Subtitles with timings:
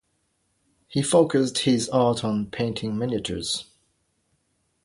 [0.87, 3.65] He focused his art on painting miniatures.